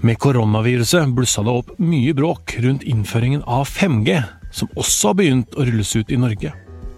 [0.00, 4.14] Med koronaviruset blussa det opp mye bråk rundt innføringen av 5G,
[4.48, 6.54] som også har begynt å rulles ut i Norge.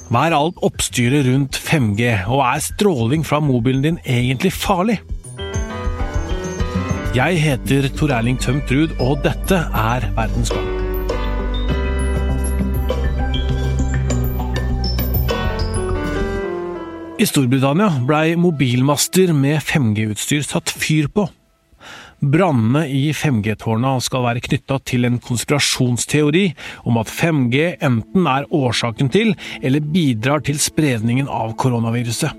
[0.07, 5.01] Hva er alt oppstyret rundt 5G, og er stråling fra mobilen din egentlig farlig?
[7.17, 10.55] Jeg heter Tor Erling Tømt Ruud, og dette er Verdens.
[17.19, 21.27] I Storbritannia blei mobilmaster med 5G-utstyr satt fyr på.
[22.23, 26.45] Brannene i 5G-tårna skal være knytta til en konspirasjonsteori
[26.87, 32.31] om at 5G enten er årsaken til eller bidrar til spredningen av koronaviruset.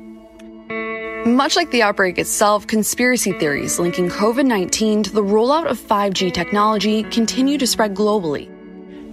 [1.25, 6.31] Much like the outbreak itself, conspiracy theories linking COVID 19 to the rollout of 5G
[6.31, 8.47] technology continue to spread globally.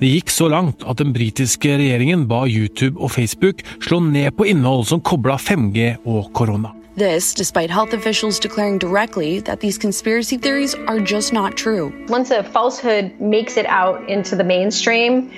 [0.00, 4.47] Det gikk så langt at den britiske regjeringen ba YouTube og Facebook slå ned på
[4.47, 6.80] innhold som kobla 5G og korona.
[6.97, 11.93] This, despite health officials declaring directly that these conspiracy theories are just not true.
[12.09, 15.31] Once a falsehood makes it out into the mainstream,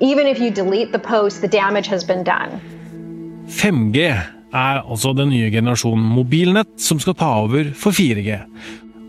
[0.00, 2.60] even if you delete the post, the damage has been done.
[3.46, 3.98] 5G
[4.52, 8.38] er altså den nye generasjonen mobilnett som skal ta over for 4G.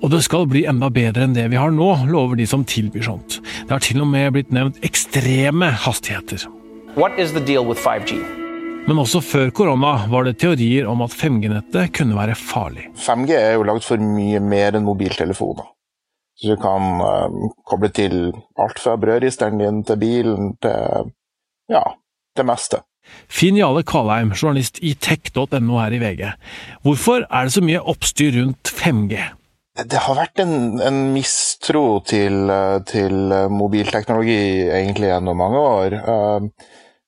[0.02, 3.06] Og det skal bli enda bedre enn det vi har nå, lover de som tilbyr
[3.06, 3.42] sånt.
[3.42, 6.48] Det har til og med blitt nevnt ekstreme hastigheter.
[6.96, 8.41] What is the deal with 5G?
[8.88, 12.88] Men også før korona var det teorier om at 5G-nettet kunne være farlig.
[12.98, 15.68] 5G er jo lagd for mye mer enn mobiltelefoner.
[16.42, 21.12] Så du kan uh, koble til alt fra brødristeren din til bilen til
[21.70, 21.84] ja,
[22.38, 22.82] det meste.
[23.30, 26.26] Finn Jale Kvalheim, journalist i tech.no her i VG.
[26.86, 29.22] Hvorfor er det så mye oppstyr rundt 5G?
[29.88, 32.52] Det har vært en, en mistro til,
[32.90, 35.96] til, mobilteknologi egentlig gjennom mange år.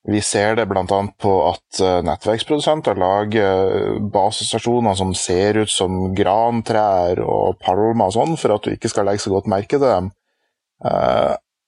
[0.04, 0.84] Vi ser det bl.a.
[0.84, 8.58] på at nettverksprodusenter lager basestasjoner som ser ut som grantrær og palmer og sånn, for
[8.58, 10.12] at du ikke skal legge så godt merke til dem.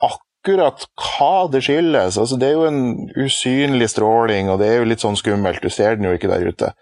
[0.03, 2.83] Akkurat hva det skyldes, altså det er jo en
[3.23, 6.43] usynlig stråling, og det er jo litt sånn skummelt, du ser den jo ikke der
[6.51, 6.75] ute.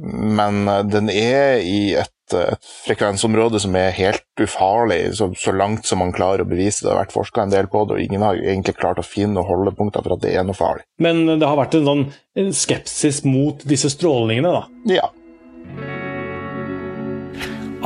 [0.00, 6.02] Men den er i et et frekvensområde som er helt ufarlig, så, så, langt som
[6.02, 6.84] man klarer å bevise.
[6.84, 9.44] Det har vært forska en del på det, og ingen har egentlig klart å finne
[9.44, 10.86] holdepunkter for at det er noe farlig.
[11.02, 14.66] Men det har vært en sånn skepsis mot disse strålingene, da?
[14.98, 15.08] Ja.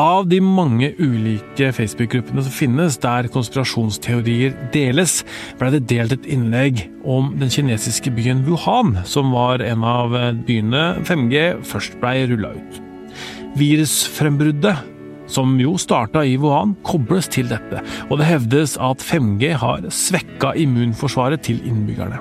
[0.00, 5.18] Av de mange ulike Facebook-gruppene som finnes der konspirasjonsteorier deles,
[5.60, 10.16] ble det delt et innlegg om den kinesiske byen Wuhan, som var en av
[10.48, 12.80] byene 5G først blei rulla ut.
[13.58, 14.76] Virusfrembruddet,
[15.28, 20.54] som jo starta i Wuhan, kobles til dette, og det hevdes at 5G har svekka
[20.60, 22.20] immunforsvaret til innbyggerne.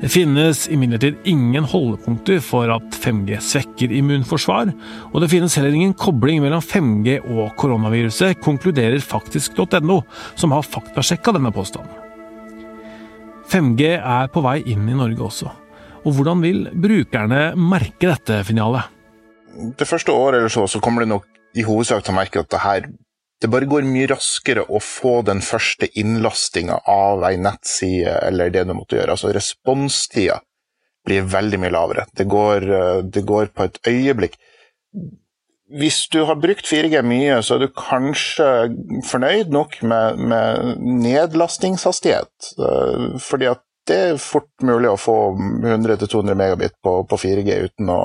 [0.00, 4.72] Det finnes imidlertid ingen holdepunkter for at 5G svekker immunforsvar,
[5.12, 10.00] og det finnes heller ingen kobling mellom 5G og koronaviruset, konkluderer faktisk.no,
[10.34, 11.92] som har faktasjekka denne påstanden.
[13.50, 15.52] 5G er på vei inn i Norge også,
[16.00, 18.88] og hvordan vil brukerne merke dette, Finale?
[19.78, 21.26] Det første året eller så, så kommer det nok
[21.58, 22.90] i hovedsak til å merke at det her
[23.40, 28.66] det bare går mye raskere å få den første innlastinga av ei nettside eller det
[28.68, 29.16] du måtte gjøre.
[29.16, 30.42] Altså responstida
[31.08, 32.04] blir veldig mye lavere.
[32.12, 32.68] Det går,
[33.08, 34.36] det går på et øyeblikk.
[35.80, 38.44] Hvis du har brukt 4G mye, så er du kanskje
[39.08, 42.52] fornøyd nok med, med nedlastingshastighet.
[43.24, 45.16] Fordi at det er fort mulig å få
[45.64, 48.02] 100-200 megabit på, på 4G uten å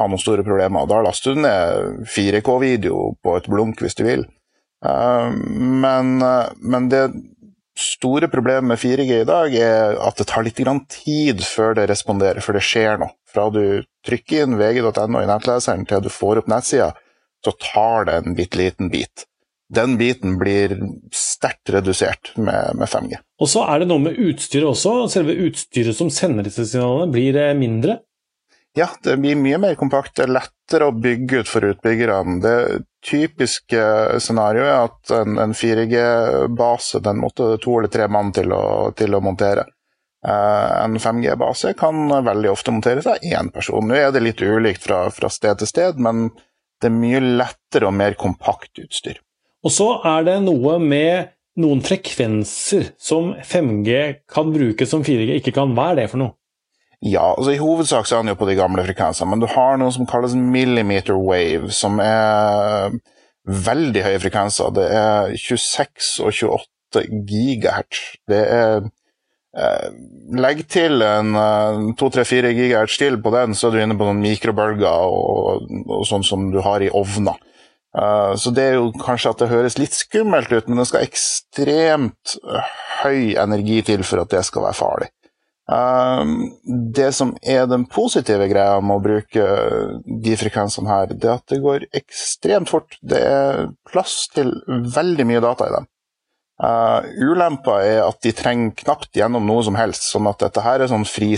[0.00, 0.88] ha noen store problemer.
[0.88, 4.24] Da laster du ned 4K-video på et blunk hvis du vil.
[4.80, 6.14] Men,
[6.56, 7.02] men, det
[7.76, 12.40] store problemet med 4G i dag er at det tar litt tid før det responderer,
[12.40, 13.12] før det skjer noe.
[13.30, 16.94] Fra du trykker inn vg.no i nettleseren til du får opp nettsida,
[17.44, 19.26] så tar det en bitte liten bit.
[19.70, 20.72] Den biten blir
[21.14, 23.20] sterkt redusert med, med 5G.
[23.40, 25.06] Og så er det noe med utstyret også.
[25.12, 28.00] Selve utstyret som sender disse signalene, blir mindre?
[28.78, 30.14] Ja, det blir mye mer kompakt.
[30.16, 32.38] Det er lettere å bygge ut for utbyggerne.
[32.44, 32.56] Det
[33.06, 33.82] typiske
[34.22, 38.62] scenarioet er at en, en 4G-base den måtte to eller tre mann til å,
[38.96, 39.66] til å montere.
[40.20, 43.88] Uh, en 5G-base kan veldig ofte monteres av én person.
[43.88, 46.28] Nå er det litt ulikt fra, fra, sted til sted, men
[46.80, 49.18] det er mye lettere og mer kompakt utstyr.
[49.64, 53.96] Og så er det noe med noen frekvenser som 5G
[54.30, 55.74] kan bruke som 4G ikke kan.
[55.76, 56.36] Hva er det for noe?
[57.00, 59.78] Ja, altså i hovedsak så er han jo på de gamle frekvensene, men du har
[59.80, 62.92] noe som kalles millimeter wave, som er
[63.48, 64.72] veldig høye frekvenser.
[64.76, 68.02] Det er 26 og 28 gigahertz.
[68.28, 68.82] Det er
[69.56, 69.86] eh,
[70.44, 71.32] Legg til en
[71.98, 76.26] 2-3-4 gigahertz til på den, så er du inne på noen mikrobølger og, og sånn
[76.26, 77.40] som du har i ovner.
[77.90, 81.02] Uh, så det er jo kanskje at det høres litt skummelt ut, men det skal
[81.08, 82.36] ekstremt
[83.00, 85.10] høy energi til for at det skal være farlig.
[85.70, 86.50] Uh,
[86.96, 89.44] det som er den positive greia med å bruke
[90.24, 92.98] de frekvensene her, det er at det går ekstremt fort.
[93.02, 95.88] Det er plass til veldig mye data i dem.
[96.60, 100.82] Uh, ulempa er at de trenger knapt gjennom noe som helst, sånn at dette her
[100.82, 101.32] er sånn fri.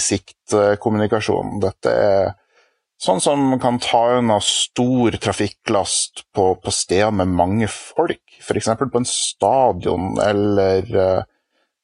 [1.63, 2.33] Dette er
[3.03, 8.69] Sånn som kan ta unna stor trafikklast på, på steder med mange folk, f.eks.
[8.79, 11.25] på en stadion eller uh,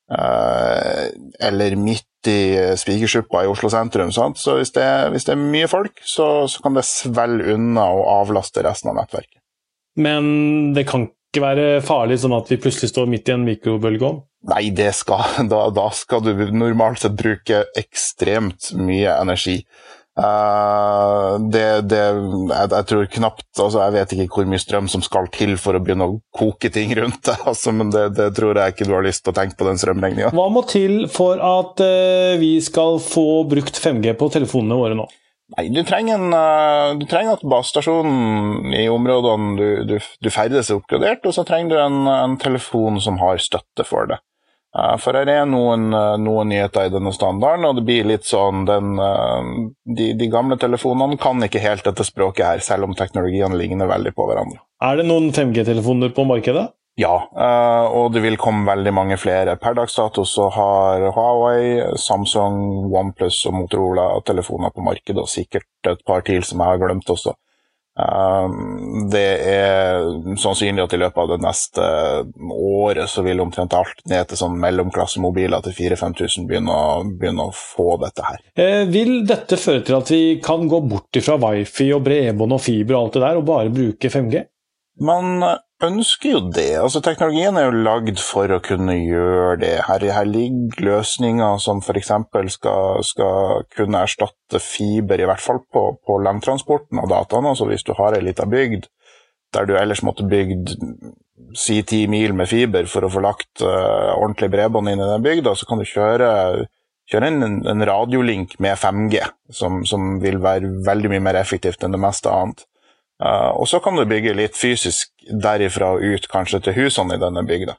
[0.08, 4.12] eller midt i Spikersuppa i Oslo sentrum.
[4.12, 4.40] Sant?
[4.40, 8.08] Så hvis det, hvis det, er mye folk, så, så kan det svelge unna og
[8.14, 9.37] avlaste resten av nettverket.
[9.99, 14.22] Men det kan ikke være farlig sånn at vi plutselig står midt i en mikrobølgeovn?
[14.49, 19.61] Nei, det skal, da, da skal du normalt sett bruke ekstremt mye energi.
[20.18, 25.04] Uh, det, det jeg, jeg, tror knapt altså Jeg vet ikke hvor mye strøm som
[25.06, 28.58] skal til for å begynne å koke ting rundt det, altså, men det, det, tror
[28.58, 30.32] jeg ikke du har lyst til å tenke på den strømregninga.
[30.34, 35.06] Hva må til for at uh, vi skal få brukt 5G på telefonene våre nå?
[35.54, 40.72] Nei, Du trenger, en, uh, du trenger at basestasjonen i områdene du, du, du ferdes
[40.72, 44.18] er oppgradert, og så trenger du en, en telefon som har støtte for det.
[44.76, 48.66] For her er noen, eh, noen, nyheter i denne standarden, og det blir litt sånn
[48.68, 49.46] den, eh,
[49.96, 54.12] de, de, gamle telefonene kan ikke helt dette språket her, selv om teknologiene ligner veldig
[54.14, 54.60] på hverandre.
[54.84, 56.68] Er det noen 5G-telefoner på markedet?
[57.00, 59.56] Ja, eh, og det vil komme veldig mange flere.
[59.56, 65.68] Per dags dato så har Huawei, Samsung, OnePlus og Motorola telefoner på markedet, og sikkert
[65.88, 67.38] et par til som jeg har glemt også.
[67.98, 70.04] Um, det er
[70.38, 71.86] sannsynlig at i løpet av det neste
[72.54, 76.76] året så vil omtrent alt ned til sånn mellomklassemobiler til 4000-5000 begynne,
[77.18, 78.44] begynne, å få dette her.
[78.54, 82.62] Eh, vil dette føre til at vi kan gå bort fra wifi og bredbånd og
[82.62, 84.44] fiber og alt det der, og bare bruke 5G?
[85.08, 85.42] Man
[85.84, 86.72] ønsker jo det.
[86.80, 89.75] Altså, teknologien er jo lagd for å kunne gjøre det.
[89.86, 92.12] Her, her ligger løsninger som f.eks.
[92.54, 97.54] Skal, skal kunne erstatte fiber, i hvert fall på, på langtransporten av dataene.
[97.54, 98.90] Altså hvis du har ei lita bygd
[99.56, 100.75] der du ellers måtte bygd
[101.56, 105.25] si ti mil med fiber for å få lagt uh, ordentlig bredbånd inn i den
[105.25, 106.30] bygda, så kan du kjøre,
[107.08, 109.22] kjøre en, en, radiolink med 5G,
[109.54, 112.66] som, som vil være veldig mye mer effektivt enn det meste annet.
[113.18, 115.10] Uh, og så kan du bygge litt fysisk
[115.42, 117.74] derifra og ut, kanskje til husene i denne bygda.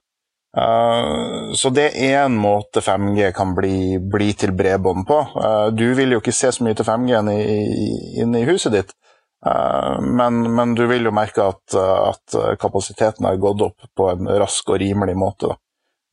[0.57, 5.19] Uh, så det er en måte 5G kan bli, bli til bredbånd på.
[5.37, 8.95] Uh, du vil jo ikke se så mye til 5G-en inne i huset ditt,
[9.39, 14.67] men, men, du vil jo merke at, at, kapasiteten har gått opp på en rask
[14.67, 15.47] og rimelig måte.
[15.47, 15.55] Da.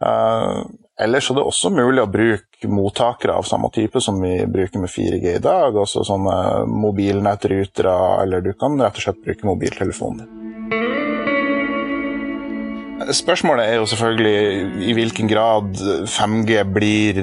[0.00, 4.92] Ellers er det også mulig å bruke mottakere av samme type som vi bruker med
[4.92, 5.76] 4G i dag.
[5.76, 10.32] Altså sånne mobilnettrutere, eller du kan rett og slett bruke mobiltelefonen din.
[13.12, 15.76] Spørsmålet er jo selvfølgelig i hvilken grad
[16.10, 17.20] 5G blir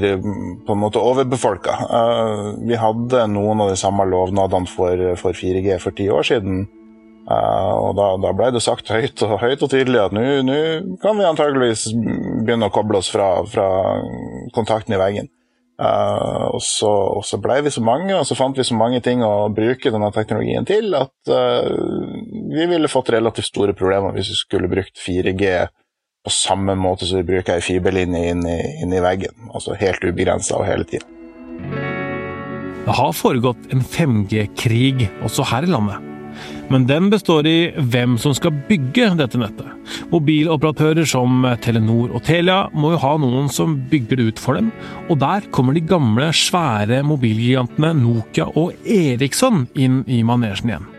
[0.64, 1.74] på en måte overbefolka.
[1.98, 6.68] Eh, vi hadde noen av de samme lovnadene for 4G for ti år siden.
[7.24, 10.24] Uh, og da, da, ble det sagt høyt og, høyt og tydelig at nå
[11.00, 13.68] kan vi antageligvis begynne å koble oss fra, fra
[14.56, 15.30] kontakten i veggen.
[15.80, 19.00] Uh, og, så, og, så, ble vi så mange, og så fant vi så mange
[19.04, 21.66] ting å bruke denne teknologien til at uh,
[22.54, 25.56] vi ville fått relativt store problemer hvis vi skulle brukt 4G
[26.24, 29.50] på samme måte som vi bruker ei fiberlinje inn i, inn i veggen.
[29.51, 31.08] Altså helt ubegrensa og hele tida.
[32.84, 36.12] Det har foregått en 5G-krig også her i landet.
[36.72, 39.70] Men den består i hvem som skal bygge dette nettet.
[40.13, 44.72] Mobiloperatører som Telenor og Telia må jo ha noen som bygger det ut for dem,
[45.10, 50.90] og der kommer de gamle, svære mobilgigantene Nokia og Eriksson inn i manesjen igjen.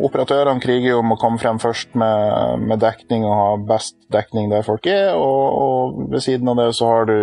[0.00, 4.64] Operatørene kriger om å komme frem først med, med, dekning og ha best dekning der
[4.64, 7.18] folk er, og, og ved siden av det så har du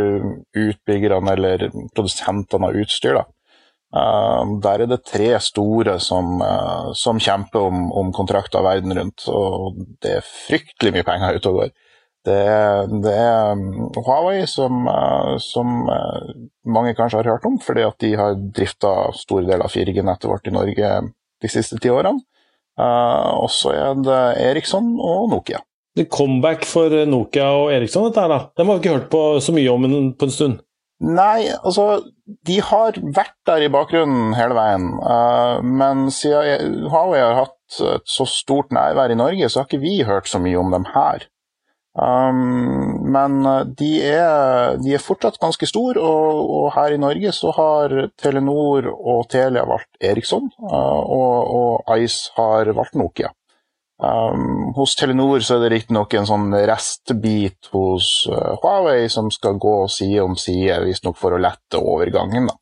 [0.58, 3.22] utbyggerne eller produsentene av utstyr.
[3.22, 3.26] da
[3.94, 9.78] der er det tre store som, uh, som kjemper om, om, kontrakter verden rundt, og
[10.04, 11.76] det er fryktelig mye penger ute og går.
[12.28, 12.40] Det
[13.06, 15.88] det er um, Huawei, som, uh, som
[16.68, 20.52] mange kanskje har hørt om, fordi at de har drifta store deler av 4G-nettet vårt
[20.52, 20.92] i Norge
[21.42, 22.20] de siste ti årene.
[22.78, 25.64] og så er det Eriksson og Nokia.
[25.98, 28.52] Det er comeback for Nokia og Eriksson, dette her, da.
[28.58, 30.60] Dem har vi ikke hørt på så mye om på en stund.
[30.98, 32.02] Nei, altså
[32.48, 34.90] De har vært der i bakgrunnen hele veien.
[35.04, 39.84] Uh, men siden Huawei har hatt et så stort nærvær i Norge, så har ikke
[39.84, 41.28] vi hørt så mye om dem her.
[41.98, 43.40] Um, men
[43.78, 48.92] de er, de er, fortsatt ganske store, og, og, her i Norge så har Telenor
[48.94, 53.34] og Telia valgt Eriksson, uh, og, og, Ice har valgt Nokia.
[53.98, 59.58] Um, hos Telenor så er det riktignok en sånn restbit hos uh, Huawei som skal
[59.58, 62.52] gå side om side, visstnok for å lette overgangen.
[62.52, 62.58] da.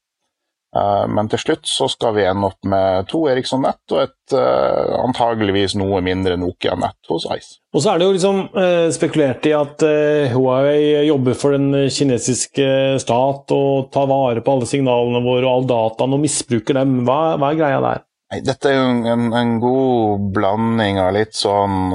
[0.75, 4.95] Uh, men til slutt så skal vi ende opp med to Eriksson-nett og et uh,
[5.05, 7.61] antageligvis noe mindre Nokia-nett hos Ice.
[7.75, 9.85] Og så er det jo liksom uh, spekulert i at
[10.33, 12.67] Huawei jobber for den kinesiske
[13.03, 17.01] stat og tar vare på alle signalene våre og all dataen og misbruker dem.
[17.07, 18.03] Hva, hva er greia der?
[18.31, 21.91] Nei, dette er jo en, en, god blanding av litt sånn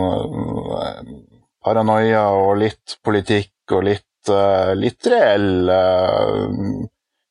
[1.65, 4.31] paranoia og litt politikk og litt,
[4.79, 5.73] litt reell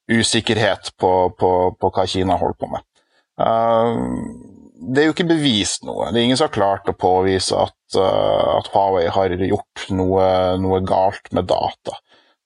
[0.10, 2.86] usikkerhet på, på, på, hva Kina holder på med.
[3.40, 3.96] Uh,
[4.90, 6.10] det er jo ikke bevist noe.
[6.10, 10.26] Det er ingen som har klart å påvise at, uh, at Huawei har gjort noe,
[10.62, 12.00] noe, galt med data.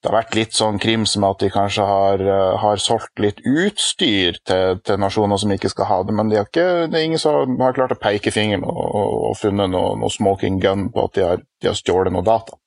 [0.04, 3.38] Det har vært litt sånn krims med at de kanskje har, uh, har solgt litt
[3.40, 7.22] utstyr til, til, nasjoner som ikke skal ha det, men de ikke, det er ingen
[7.22, 11.06] som har klart å peke fingeren og, og, og funnet noe, noe, smoking gun på
[11.08, 12.58] at de har, de har stjålet noe data.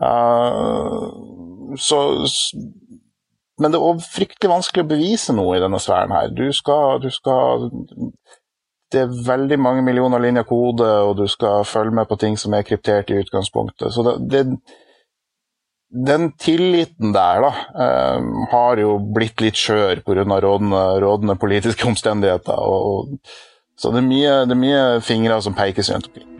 [0.00, 2.00] Uh, så
[3.60, 6.32] men det er òg fryktelig vanskelig å bevise noe i denne sfæren her.
[6.32, 7.68] Du skal, du skal
[8.90, 12.54] Det er veldig mange millioner linjer kode, og du skal følge med på ting som
[12.54, 13.92] er kryptert i utgangspunktet.
[13.92, 14.42] Så det, det
[15.94, 18.20] den tilliten der da, eh,
[18.50, 20.24] har jo blitt litt skjør pga.
[20.24, 22.58] Rådende, rådende politiske omstendigheter.
[22.58, 23.18] Og, og,
[23.78, 26.30] så det er, mye, det er mye fingre som pekes rundt omkring.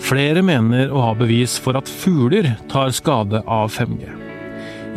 [0.00, 4.08] Flere mener å ha bevis for at fugler tar skade av 5G.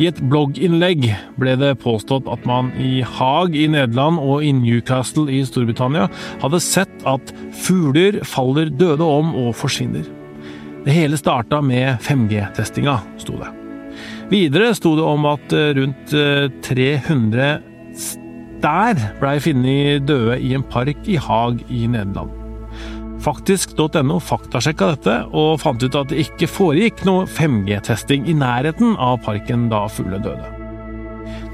[0.02, 1.04] I et blogginnlegg
[1.38, 6.08] ble det påstått at man i Haag i Nederland og i Newcastle i Storbritannia
[6.42, 10.23] hadde sett at fugler faller døde om og forsvinner.
[10.84, 13.50] Det hele starta med 5G-testinga, sto det.
[14.28, 16.12] Videre sto det om at eh, rundt
[16.64, 17.62] 300 eh,
[17.96, 22.32] stær blei funnet døde i en park i Haag i Nederland.
[23.24, 29.22] Faktisk.no faktasjekka dette, og fant ut at det ikke foregikk noe 5G-testing i nærheten av
[29.24, 30.53] parken da fuglene døde.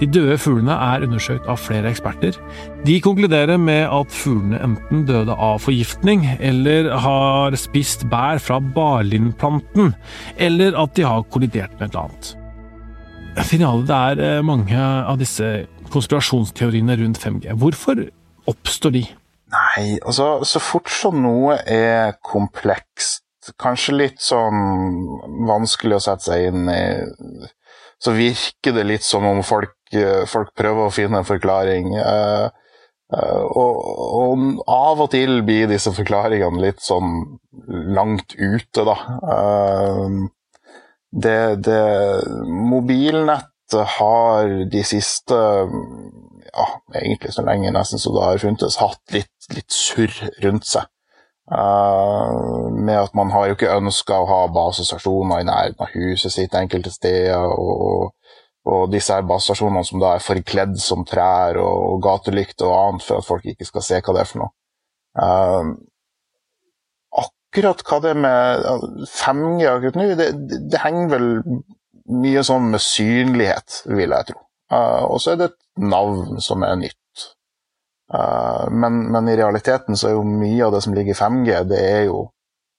[0.00, 2.38] De døde fuglene er undersøkt av flere eksperter.
[2.87, 9.92] De konkluderer med at fuglene enten døde av forgiftning, eller har spist bær fra barlindplanten,
[10.40, 12.37] eller at de har kollidert med et eller annet.
[13.47, 15.47] Finale, det er eh, mange av disse
[15.92, 17.52] konspirasjonsteoriene rundt 5G.
[17.61, 18.00] Hvorfor
[18.50, 19.04] oppstår de?
[19.50, 23.25] Nei, altså så fort som noe er komplekst,
[23.61, 24.61] kanskje litt sånn
[25.49, 26.83] vanskelig å sette seg inn i,
[28.00, 29.75] så virker det litt som om folk,
[30.31, 31.93] folk prøver å finne en forklaring.
[31.99, 32.49] Uh,
[33.15, 33.81] uh, og,
[34.21, 37.25] og, av og til blir disse forklaringene litt sånn
[37.97, 38.97] langt ute, da.
[41.11, 41.83] Det, det
[42.47, 45.39] Mobilnettet har de siste
[46.55, 50.89] ja, egentlig så lenge nesten som det har funtes, hatt litt, litt surr rundt seg.
[51.51, 56.35] Uh, med at man har jo ikke ønska å ha basestasjoner i nærheten av huset
[56.35, 57.51] sitt enkelte steder.
[57.51, 58.13] Og,
[58.69, 63.07] og disse her basestasjonene som da er forkledd som trær og, og gatelykt og annet
[63.07, 64.52] for at folk ikke skal se hva det er for noe.
[65.21, 65.73] Uh,
[67.25, 68.67] akkurat hva det er med
[69.09, 71.29] 5G akkurat nå, det, det, det henger vel
[72.21, 74.43] mye sånn med synlighet, vil jeg tro.
[74.71, 76.97] Uh, og så er det et navn som er nytt.
[78.12, 81.57] Uh, men, men, i realiteten så er jo mye av det som ligger i 5G,
[81.71, 82.29] det er jo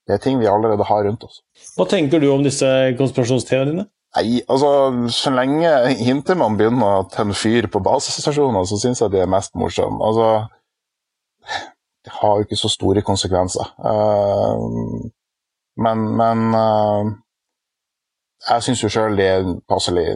[0.08, 1.42] det er ting vi allerede har rundt oss.
[1.76, 2.66] Hva tenker du om disse
[2.98, 3.84] konspirasjonsteoriene?
[4.16, 4.70] Nei, altså,
[5.08, 5.70] Så lenge
[6.04, 10.04] inntil man begynner å tenne fyr på basestasjoner, så syns jeg de er mest morsomme.
[10.04, 10.28] Altså,
[12.04, 13.72] det har jo ikke så store konsekvenser.
[13.78, 15.08] Uh,
[15.82, 17.12] men, men uh,
[18.50, 20.06] jeg syns jo sjøl de er passelig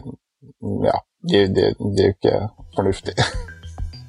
[0.83, 0.97] ja,
[1.31, 2.39] det, de, de er jo ikke
[2.75, 3.17] fornuftig.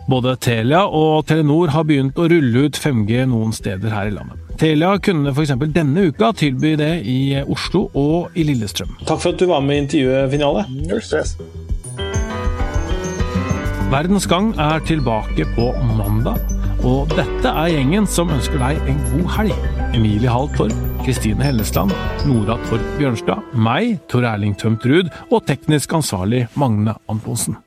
[0.09, 4.41] Både Telia og Telenor har begynt å rulle ut 5G noen steder her i landet.
[4.59, 5.53] Telia kunne f.eks.
[5.75, 8.97] denne uka tilby det i Oslo og i Lillestrøm.
[9.05, 10.65] Takk for at du var med i intervjuet, Finale.
[10.89, 11.37] Null stress.
[13.93, 15.69] Verdens Gang er tilbake på
[16.01, 16.41] mandag,
[16.89, 19.71] og dette er gjengen som ønsker deg en god helg.
[19.93, 20.75] Emilie Hall Torp,
[21.05, 21.93] Kristine Hellesland,
[22.29, 27.61] Nora Torp Bjørnstad, meg, Tor Erling Tømt Ruud og teknisk ansvarlig Magne Antonsen.